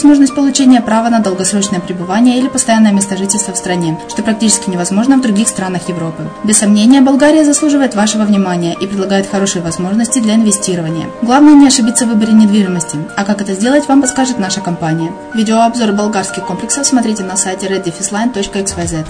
возможность 0.00 0.34
получения 0.34 0.80
права 0.80 1.10
на 1.10 1.18
долгосрочное 1.18 1.78
пребывание 1.78 2.38
или 2.38 2.48
постоянное 2.48 2.90
место 2.90 3.18
жительства 3.18 3.52
в 3.52 3.58
стране, 3.58 3.98
что 4.08 4.22
практически 4.22 4.70
невозможно 4.70 5.18
в 5.18 5.20
других 5.20 5.46
странах 5.46 5.90
Европы. 5.90 6.22
Без 6.42 6.56
сомнения, 6.56 7.02
Болгария 7.02 7.44
заслуживает 7.44 7.94
вашего 7.94 8.22
внимания 8.22 8.74
и 8.80 8.86
предлагает 8.86 9.30
хорошие 9.30 9.60
возможности 9.60 10.18
для 10.18 10.36
инвестирования. 10.36 11.06
Главное 11.20 11.52
не 11.52 11.66
ошибиться 11.66 12.06
в 12.06 12.08
выборе 12.08 12.32
недвижимости, 12.32 12.96
а 13.14 13.24
как 13.24 13.42
это 13.42 13.52
сделать, 13.52 13.88
вам 13.88 14.00
подскажет 14.00 14.38
наша 14.38 14.62
компания. 14.62 15.12
Видеообзор 15.34 15.92
болгарских 15.92 16.46
комплексов 16.46 16.86
смотрите 16.86 17.22
на 17.22 17.36
сайте 17.36 17.66
reddefisline.xyz. 17.66 19.06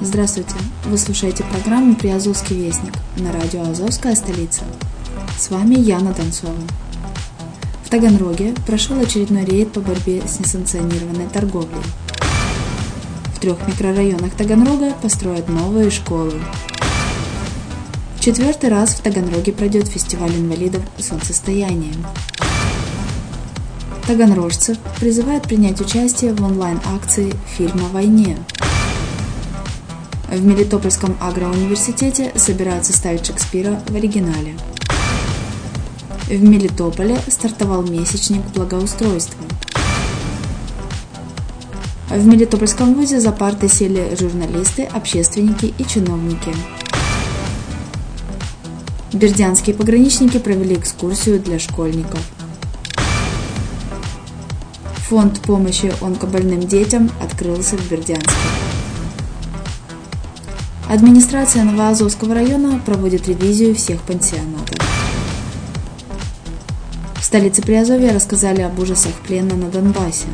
Здравствуйте! 0.00 0.54
Вы 0.84 0.98
слушаете 0.98 1.42
программу 1.42 1.96
«Приазовский 1.96 2.64
вестник» 2.64 2.94
на 3.16 3.32
радио 3.32 3.68
«Азовская 3.68 4.14
столица». 4.14 4.62
С 5.36 5.50
вами 5.50 5.74
Яна 5.74 6.12
Донцова. 6.12 6.54
В 7.90 7.92
Таганроге 7.92 8.54
прошел 8.68 9.00
очередной 9.00 9.44
рейд 9.44 9.72
по 9.72 9.80
борьбе 9.80 10.22
с 10.24 10.38
несанкционированной 10.38 11.26
торговлей. 11.26 11.82
В 13.34 13.40
трех 13.40 13.66
микрорайонах 13.66 14.32
Таганрога 14.34 14.92
построят 15.02 15.48
новые 15.48 15.90
школы. 15.90 16.34
В 18.14 18.20
четвертый 18.20 18.70
раз 18.70 18.90
в 18.90 19.00
Таганроге 19.00 19.50
пройдет 19.50 19.88
фестиваль 19.88 20.30
инвалидов 20.30 20.84
«Солнцестояние». 20.98 21.94
Таганрожцев 24.06 24.78
призывают 25.00 25.42
принять 25.42 25.80
участие 25.80 26.32
в 26.32 26.44
онлайн-акции 26.44 27.34
«Фильм 27.56 27.86
о 27.86 27.88
войне». 27.88 28.36
В 30.30 30.44
Мелитопольском 30.44 31.16
агроуниверситете 31.20 32.30
собираются 32.36 32.92
ставить 32.92 33.26
Шекспира 33.26 33.82
в 33.88 33.96
оригинале– 33.96 34.54
в 36.36 36.42
Мелитополе 36.44 37.18
стартовал 37.28 37.82
месячник 37.82 38.42
благоустройства. 38.54 39.42
В 42.08 42.26
Мелитопольском 42.26 42.94
вузе 42.94 43.20
за 43.20 43.32
парты 43.32 43.68
сели 43.68 44.16
журналисты, 44.18 44.84
общественники 44.84 45.74
и 45.76 45.84
чиновники. 45.84 46.54
Бердянские 49.12 49.74
пограничники 49.74 50.38
провели 50.38 50.76
экскурсию 50.76 51.40
для 51.40 51.58
школьников. 51.58 52.20
Фонд 55.08 55.40
помощи 55.40 55.92
онкобольным 56.00 56.60
детям 56.60 57.10
открылся 57.20 57.76
в 57.76 57.90
Бердянске. 57.90 58.30
Администрация 60.88 61.64
Новоазовского 61.64 62.34
района 62.34 62.80
проводит 62.84 63.26
ревизию 63.26 63.74
всех 63.74 64.00
пансионатов 64.02 64.79
столице 67.30 67.62
Приазовья 67.62 68.12
рассказали 68.12 68.60
об 68.62 68.76
ужасах 68.80 69.12
плена 69.24 69.54
на 69.54 69.68
Донбассе. 69.68 70.26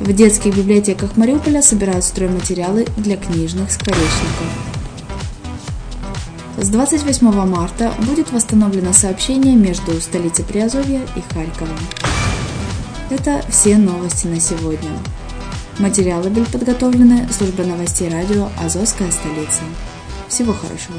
В 0.00 0.10
детских 0.14 0.56
библиотеках 0.56 1.18
Мариуполя 1.18 1.60
собирают 1.60 2.06
стройматериалы 2.06 2.86
для 2.96 3.18
книжных 3.18 3.70
скворечников. 3.70 4.46
С 6.56 6.70
28 6.70 7.30
марта 7.44 7.92
будет 7.98 8.32
восстановлено 8.32 8.94
сообщение 8.94 9.56
между 9.56 9.92
столицей 10.00 10.46
Приазовья 10.46 11.02
и 11.16 11.34
Харьковом. 11.34 11.76
Это 13.10 13.42
все 13.50 13.76
новости 13.76 14.26
на 14.26 14.40
сегодня. 14.40 14.88
Материалы 15.80 16.30
были 16.30 16.46
подготовлены 16.46 17.28
службой 17.30 17.66
новостей 17.66 18.08
радио 18.08 18.48
«Азовская 18.58 19.10
столица». 19.10 19.60
Всего 20.28 20.54
хорошего! 20.54 20.96